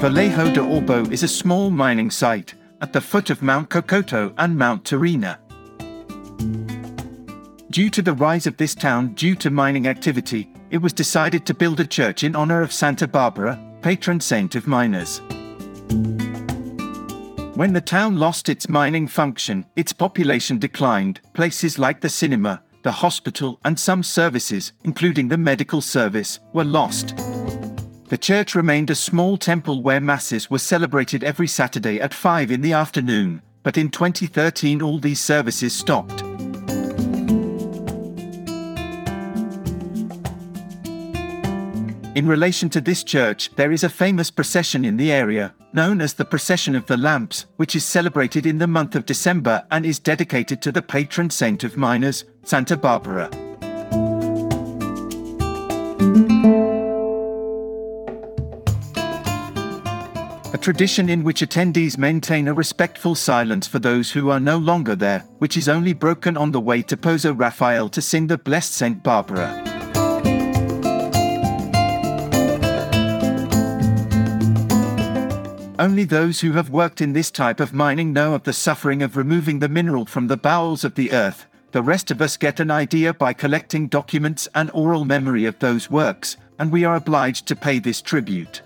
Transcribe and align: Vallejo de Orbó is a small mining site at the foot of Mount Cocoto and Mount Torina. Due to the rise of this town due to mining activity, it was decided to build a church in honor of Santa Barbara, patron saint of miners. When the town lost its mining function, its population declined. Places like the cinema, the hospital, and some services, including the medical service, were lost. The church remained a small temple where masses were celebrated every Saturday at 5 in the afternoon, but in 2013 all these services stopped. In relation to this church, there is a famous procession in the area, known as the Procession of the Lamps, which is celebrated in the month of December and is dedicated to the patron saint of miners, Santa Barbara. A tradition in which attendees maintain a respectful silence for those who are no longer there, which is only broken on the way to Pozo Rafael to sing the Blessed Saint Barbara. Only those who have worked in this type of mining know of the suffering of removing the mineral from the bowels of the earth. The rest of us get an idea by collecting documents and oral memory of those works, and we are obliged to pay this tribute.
Vallejo 0.00 0.52
de 0.52 0.60
Orbó 0.60 1.12
is 1.12 1.22
a 1.22 1.28
small 1.28 1.70
mining 1.70 2.10
site 2.10 2.54
at 2.80 2.92
the 2.92 3.00
foot 3.00 3.30
of 3.30 3.40
Mount 3.42 3.70
Cocoto 3.70 4.34
and 4.36 4.58
Mount 4.58 4.82
Torina. 4.82 5.38
Due 7.70 7.88
to 7.90 8.02
the 8.02 8.14
rise 8.14 8.48
of 8.48 8.56
this 8.56 8.74
town 8.74 9.14
due 9.14 9.36
to 9.36 9.50
mining 9.50 9.86
activity, 9.86 10.50
it 10.70 10.78
was 10.78 10.92
decided 10.92 11.46
to 11.46 11.54
build 11.54 11.78
a 11.78 11.86
church 11.86 12.24
in 12.24 12.34
honor 12.34 12.62
of 12.62 12.72
Santa 12.72 13.06
Barbara, 13.06 13.60
patron 13.80 14.18
saint 14.18 14.56
of 14.56 14.66
miners. 14.66 15.20
When 17.60 17.74
the 17.74 17.82
town 17.82 18.16
lost 18.16 18.48
its 18.48 18.70
mining 18.70 19.06
function, 19.06 19.66
its 19.76 19.92
population 19.92 20.58
declined. 20.58 21.20
Places 21.34 21.78
like 21.78 22.00
the 22.00 22.08
cinema, 22.08 22.62
the 22.84 22.90
hospital, 22.90 23.60
and 23.66 23.78
some 23.78 24.02
services, 24.02 24.72
including 24.84 25.28
the 25.28 25.36
medical 25.36 25.82
service, 25.82 26.40
were 26.54 26.64
lost. 26.64 27.14
The 28.08 28.16
church 28.18 28.54
remained 28.54 28.88
a 28.88 28.94
small 28.94 29.36
temple 29.36 29.82
where 29.82 30.00
masses 30.00 30.50
were 30.50 30.58
celebrated 30.58 31.22
every 31.22 31.46
Saturday 31.46 32.00
at 32.00 32.14
5 32.14 32.50
in 32.50 32.62
the 32.62 32.72
afternoon, 32.72 33.42
but 33.62 33.76
in 33.76 33.90
2013 33.90 34.80
all 34.80 34.98
these 34.98 35.20
services 35.20 35.74
stopped. 35.74 36.29
In 42.16 42.26
relation 42.26 42.68
to 42.70 42.80
this 42.80 43.04
church, 43.04 43.50
there 43.54 43.70
is 43.70 43.84
a 43.84 43.88
famous 43.88 44.32
procession 44.32 44.84
in 44.84 44.96
the 44.96 45.12
area, 45.12 45.54
known 45.72 46.00
as 46.00 46.14
the 46.14 46.24
Procession 46.24 46.74
of 46.74 46.86
the 46.86 46.96
Lamps, 46.96 47.46
which 47.54 47.76
is 47.76 47.84
celebrated 47.84 48.46
in 48.46 48.58
the 48.58 48.66
month 48.66 48.96
of 48.96 49.06
December 49.06 49.64
and 49.70 49.86
is 49.86 50.00
dedicated 50.00 50.60
to 50.62 50.72
the 50.72 50.82
patron 50.82 51.30
saint 51.30 51.62
of 51.62 51.76
miners, 51.76 52.24
Santa 52.42 52.76
Barbara. 52.76 53.30
A 60.52 60.58
tradition 60.60 61.08
in 61.08 61.22
which 61.22 61.42
attendees 61.42 61.96
maintain 61.96 62.48
a 62.48 62.54
respectful 62.54 63.14
silence 63.14 63.68
for 63.68 63.78
those 63.78 64.10
who 64.10 64.30
are 64.30 64.40
no 64.40 64.58
longer 64.58 64.96
there, 64.96 65.20
which 65.38 65.56
is 65.56 65.68
only 65.68 65.92
broken 65.92 66.36
on 66.36 66.50
the 66.50 66.60
way 66.60 66.82
to 66.82 66.96
Pozo 66.96 67.32
Rafael 67.32 67.88
to 67.88 68.02
sing 68.02 68.26
the 68.26 68.36
Blessed 68.36 68.72
Saint 68.72 69.04
Barbara. 69.04 69.69
Only 75.80 76.04
those 76.04 76.42
who 76.42 76.52
have 76.52 76.68
worked 76.68 77.00
in 77.00 77.14
this 77.14 77.30
type 77.30 77.58
of 77.58 77.72
mining 77.72 78.12
know 78.12 78.34
of 78.34 78.42
the 78.42 78.52
suffering 78.52 79.02
of 79.02 79.16
removing 79.16 79.60
the 79.60 79.68
mineral 79.70 80.04
from 80.04 80.26
the 80.26 80.36
bowels 80.36 80.84
of 80.84 80.94
the 80.94 81.10
earth. 81.10 81.46
The 81.72 81.80
rest 81.80 82.10
of 82.10 82.20
us 82.20 82.36
get 82.36 82.60
an 82.60 82.70
idea 82.70 83.14
by 83.14 83.32
collecting 83.32 83.88
documents 83.88 84.46
and 84.54 84.70
oral 84.74 85.06
memory 85.06 85.46
of 85.46 85.58
those 85.58 85.90
works, 85.90 86.36
and 86.58 86.70
we 86.70 86.84
are 86.84 86.96
obliged 86.96 87.46
to 87.46 87.56
pay 87.56 87.78
this 87.78 88.02
tribute. 88.02 88.60